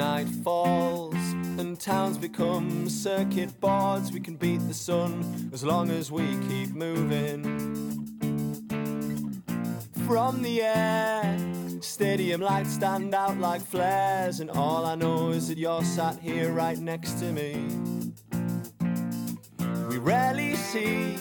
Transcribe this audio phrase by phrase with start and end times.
[0.00, 1.14] night falls
[1.58, 6.70] and towns become circuit boards, we can beat the sun as long as we keep
[6.70, 7.42] moving.
[10.06, 11.38] From the air,
[11.82, 16.50] stadium lights stand out like flares, and all I know is that you're sat here
[16.50, 17.68] right next to me.
[19.90, 21.18] We rarely see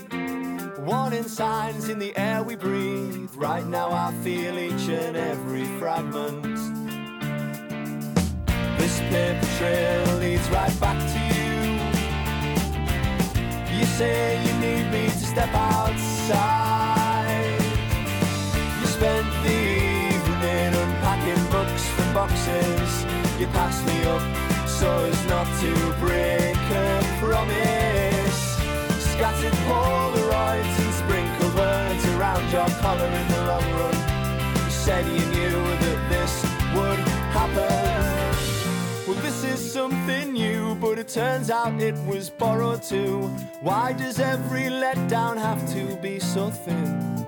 [0.80, 3.30] warning signs in the air we breathe.
[3.36, 6.49] Right now, I feel each and every fragment.
[9.10, 11.50] Paper trail leads right back to you.
[13.76, 16.80] You say you need me to step outside.
[18.80, 19.60] You spent the
[20.14, 23.06] evening unpacking books from boxes.
[23.40, 24.22] You passed me up
[24.68, 28.40] so as not to break a promise.
[29.14, 33.98] Scattered Polaroids and sprinkled words around your collar in the long run.
[34.54, 35.89] You said you knew
[39.60, 43.28] Is something new, but it turns out it was borrowed too.
[43.60, 47.26] Why does every letdown have to be so thin?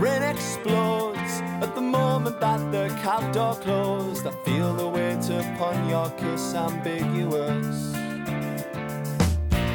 [0.00, 1.32] Rain explodes
[1.62, 4.26] at the moment that the cab door closed.
[4.26, 7.94] I feel the weight upon your kiss ambiguous.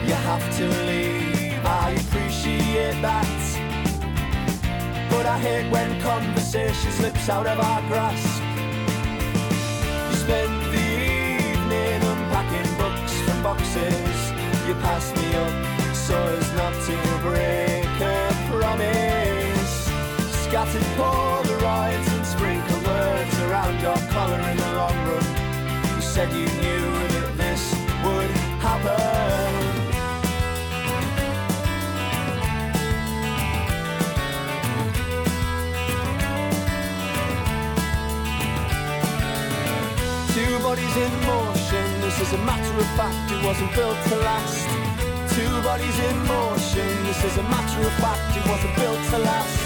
[0.07, 3.41] You have to leave, I appreciate that.
[5.09, 8.30] But I hate when conversation slips out of our grasp.
[10.31, 14.31] Spent the evening unpacking books from boxes.
[14.65, 15.55] You passed me up
[15.93, 19.73] so as not to break a promise.
[20.45, 25.95] Scattered Polaroids and sprinkled words around your collar in the long run.
[25.95, 26.60] You said you
[40.71, 44.65] bodies in motion, this is a matter of fact, it wasn't built to last.
[45.35, 49.59] Two bodies in motion, this is a matter of fact, it wasn't built to last.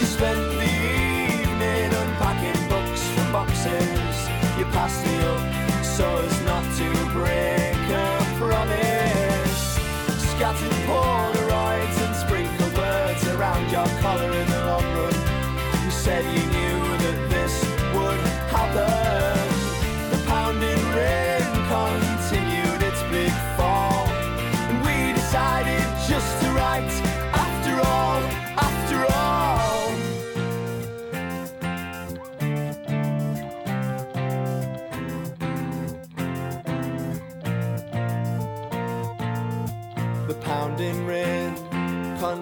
[0.00, 0.72] You spent the
[1.44, 4.16] evening unpacking books from boxes.
[4.56, 5.44] You passed me up
[5.84, 8.08] so as not to break a
[8.40, 9.62] promise.
[10.32, 15.16] Scattered Polaroids and sprinkled words around your collar in the long run.
[15.84, 17.54] You said you knew that this
[17.92, 19.39] would happen.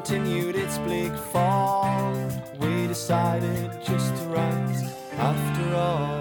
[0.09, 2.15] Continued its bleak fall.
[2.59, 4.83] We decided just to write
[5.19, 6.18] after all.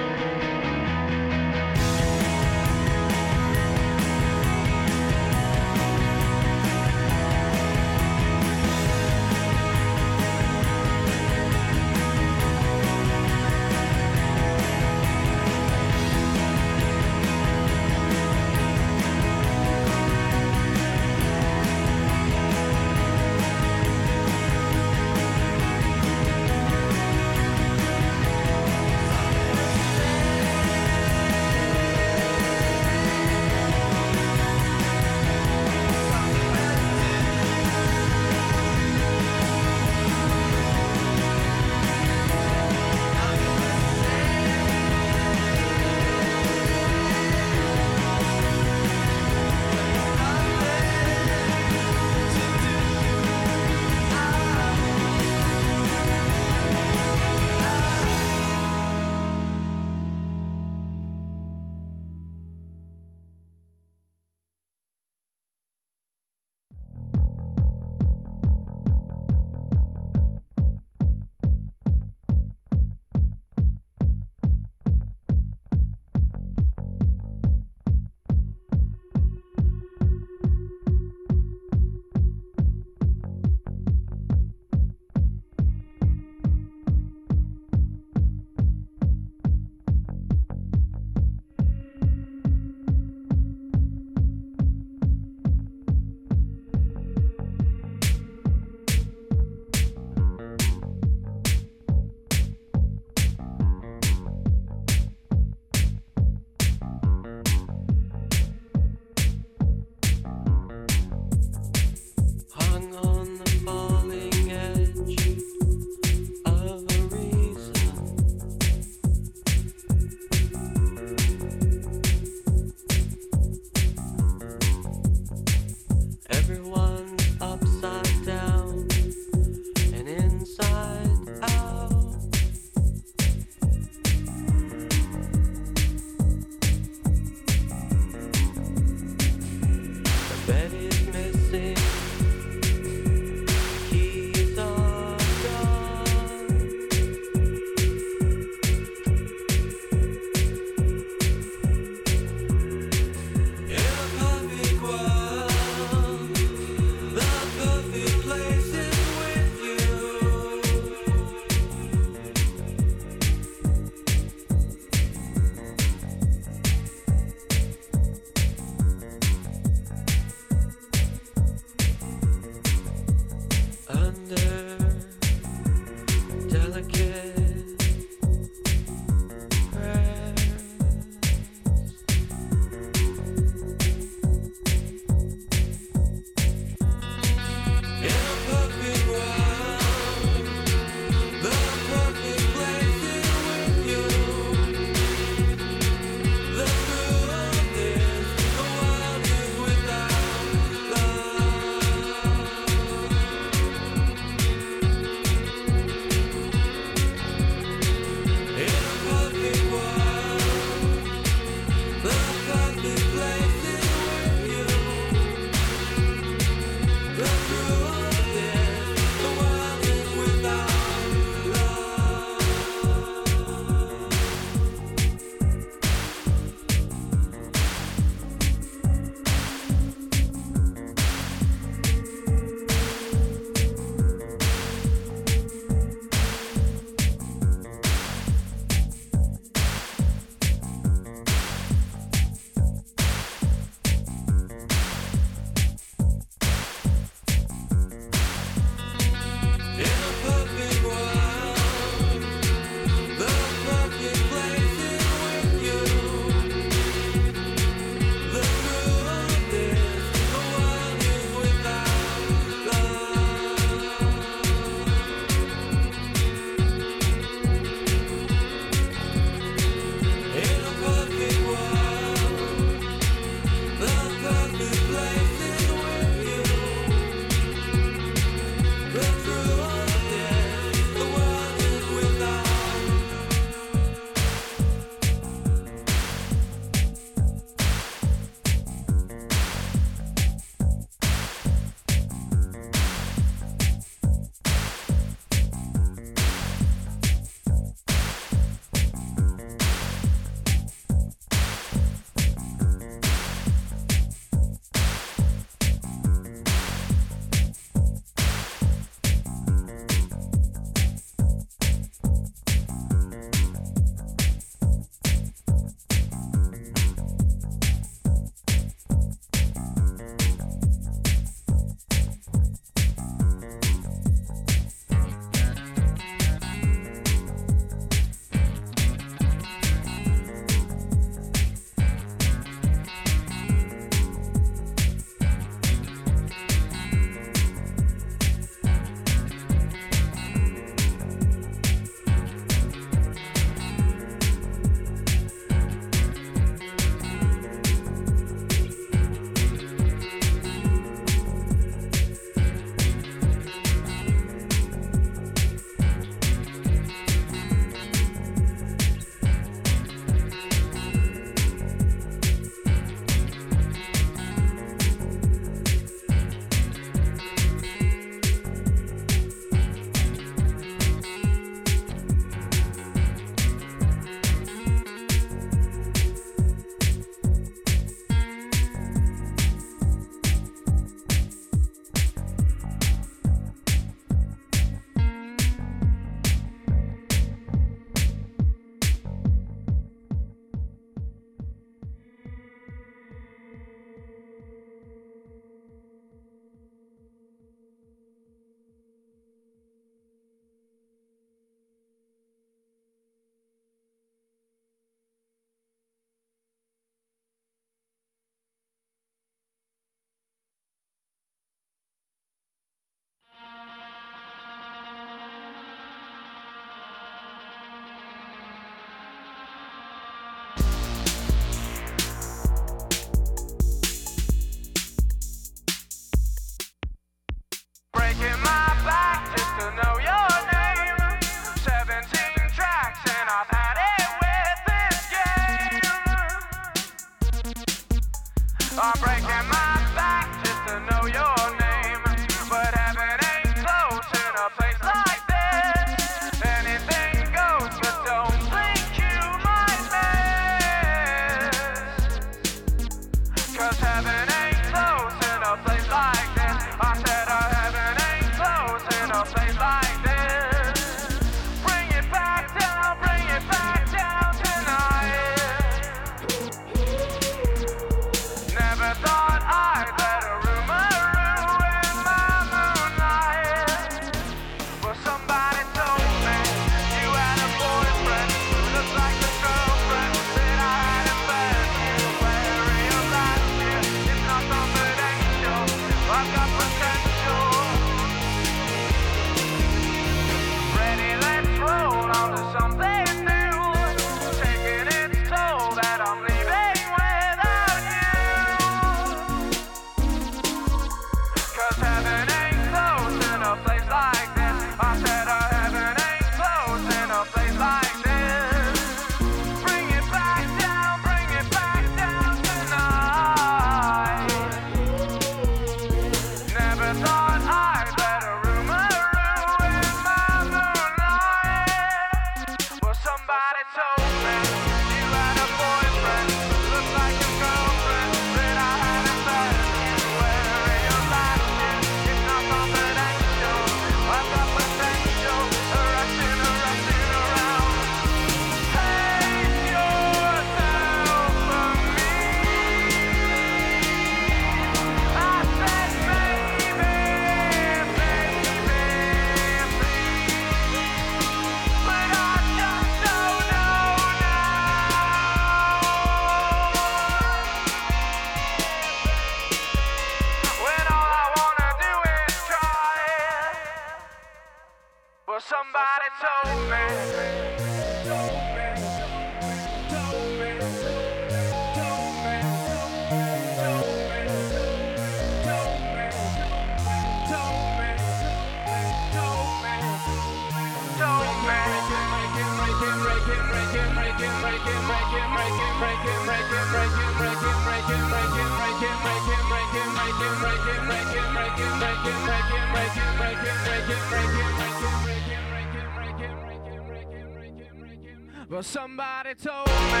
[598.48, 600.00] But somebody told me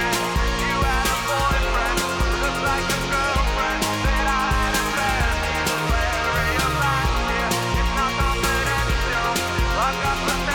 [0.64, 1.98] you had a boyfriend,
[2.40, 7.92] Looks like a girlfriend, said I had a friend, he wearing a alive, yeah, it's
[7.98, 9.32] not confidential,
[9.76, 10.45] I've got the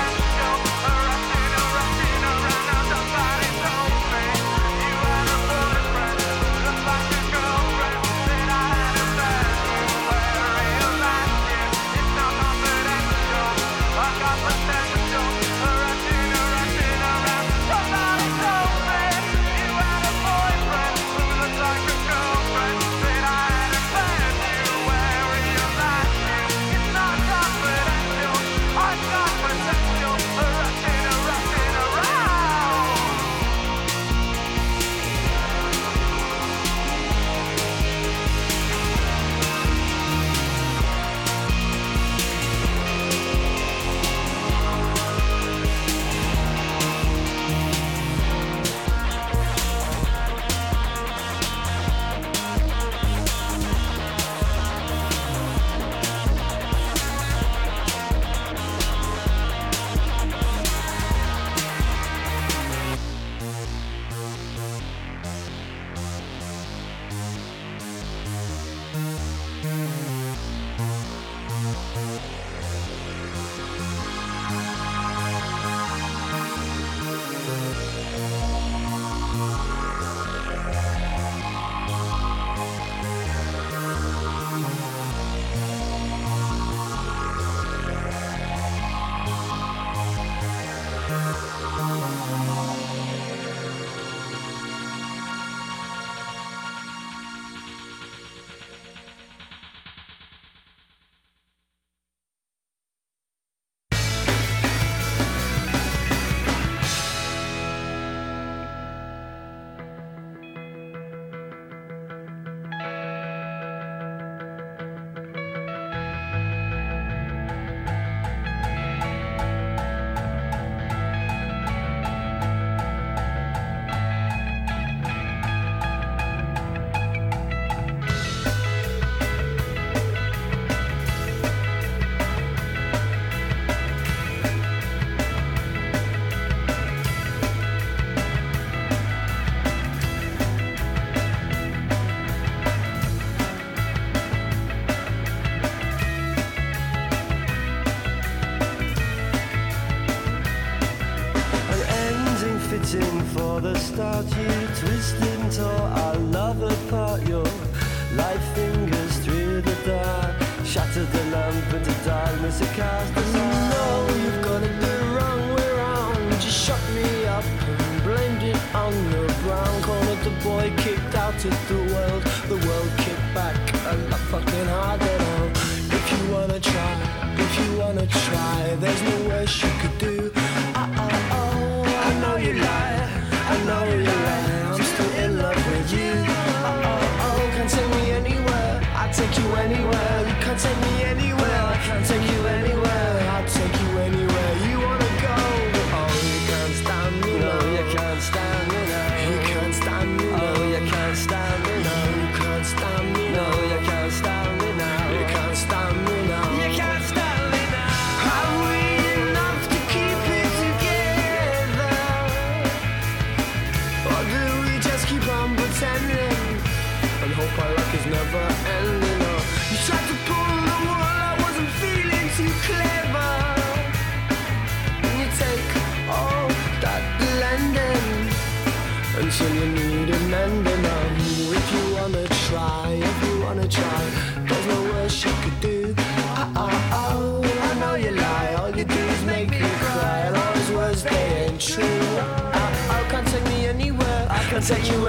[244.71, 245.00] take you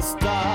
[0.00, 0.49] Stop.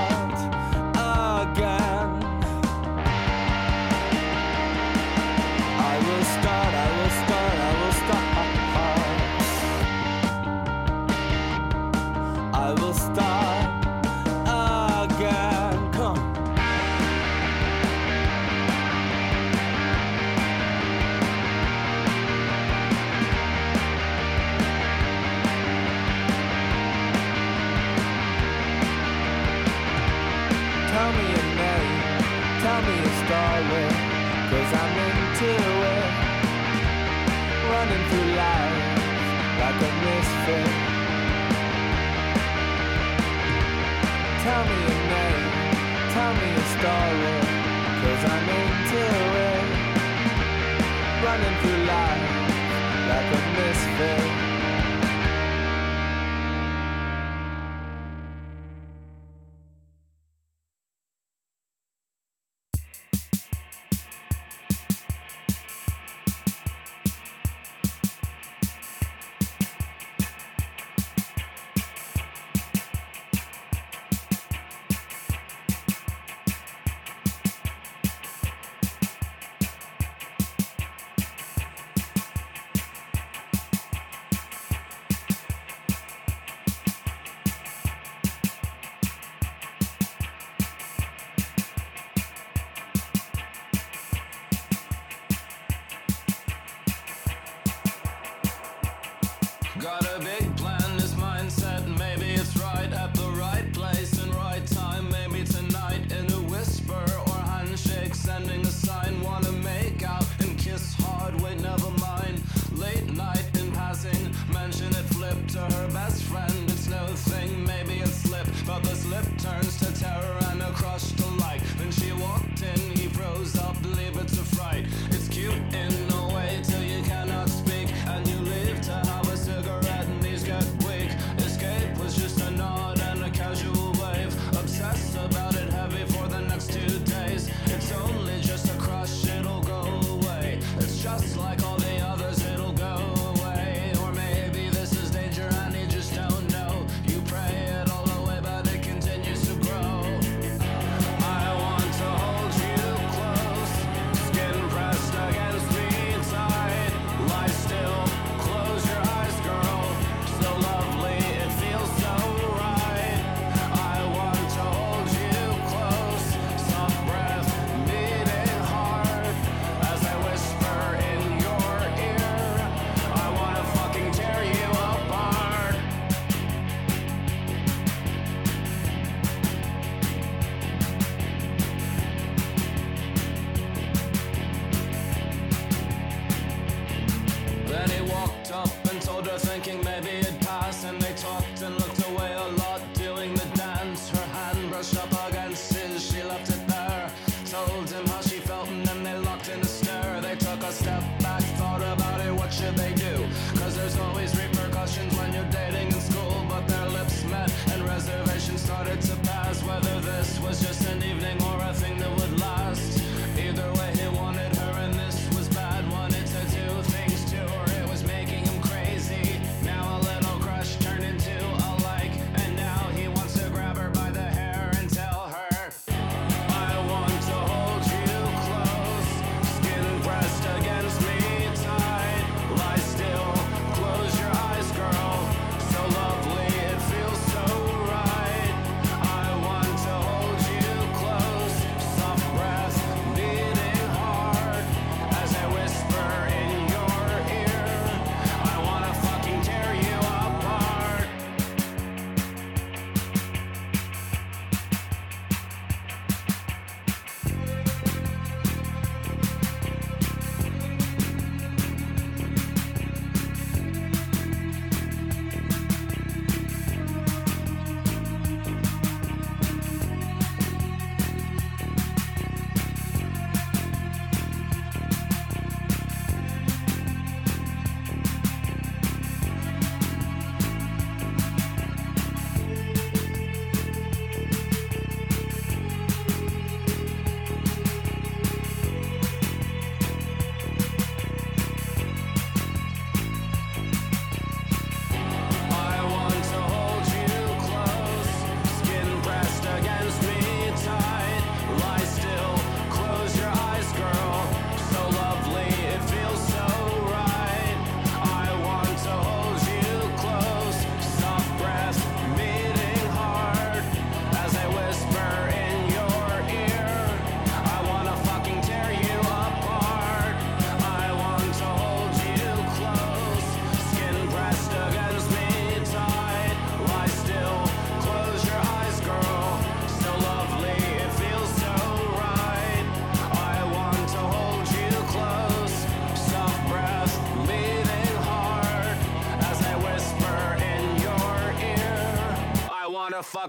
[44.66, 44.95] money.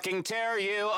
[0.07, 0.89] Fucking tear you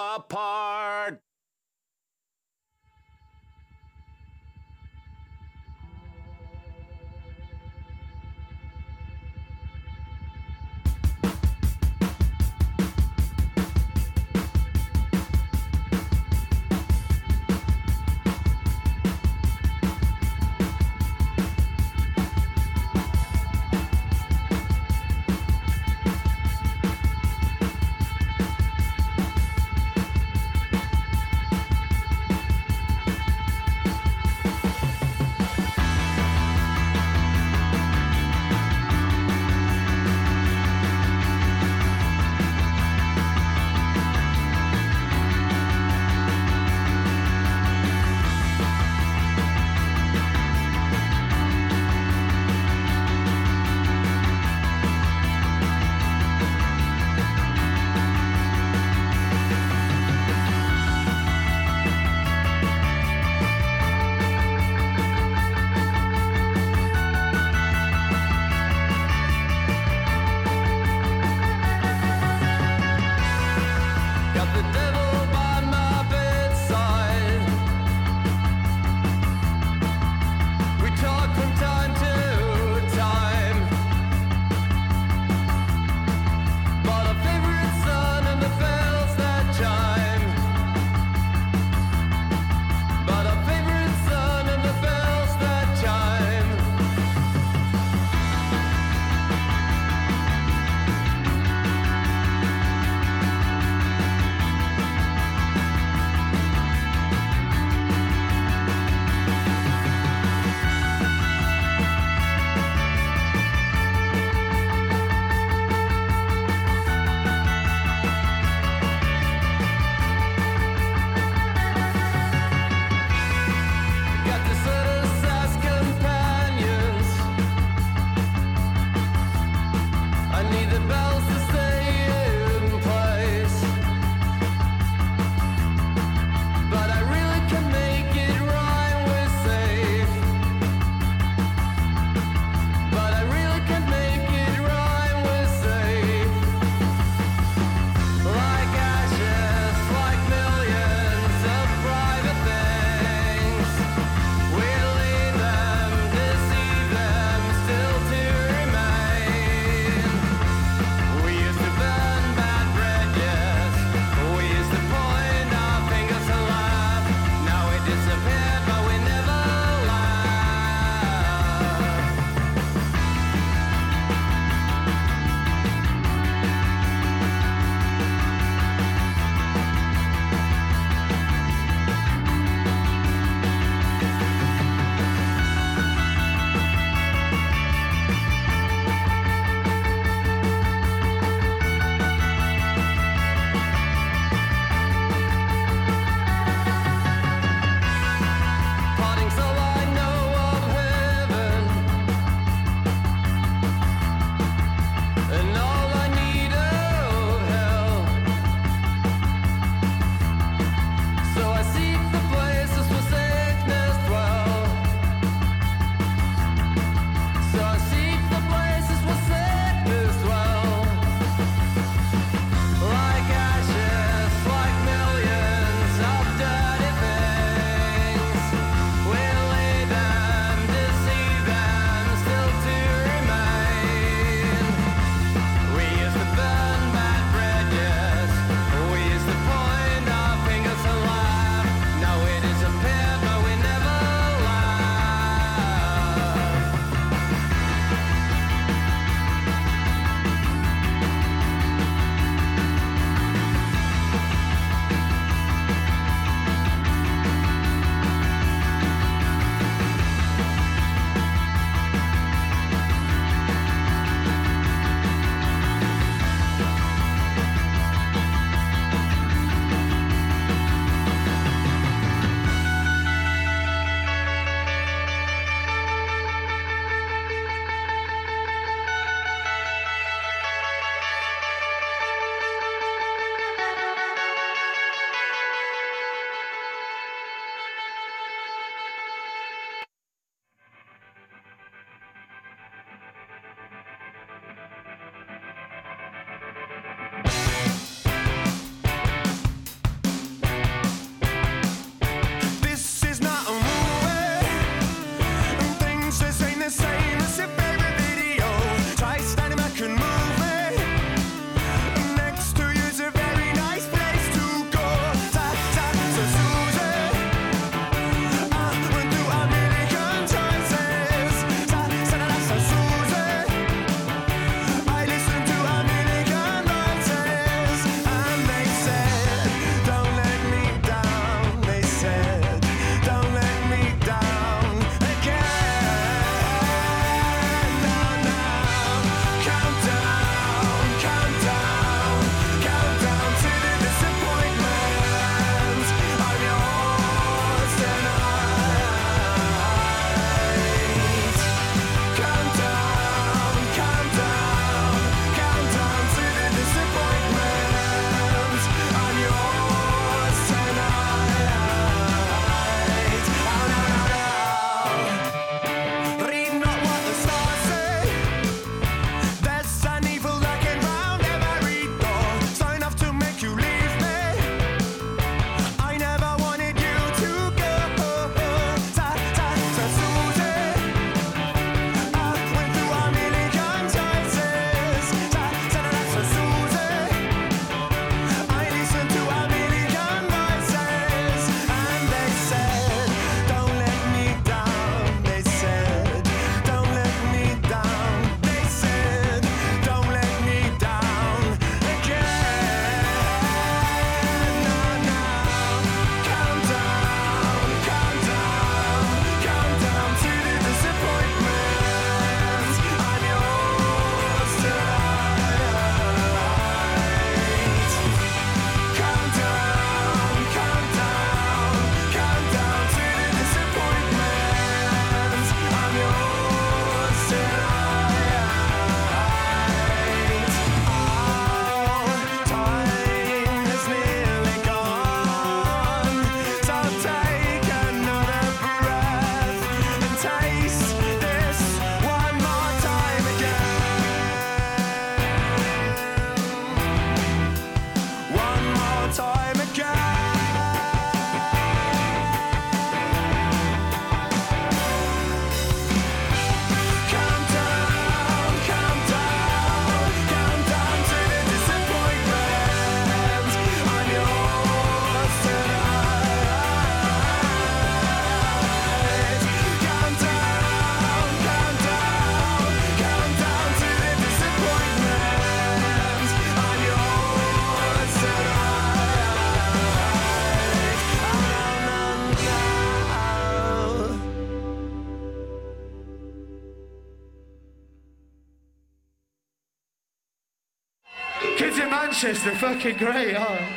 [492.22, 493.69] Manchester, fucking great, oh.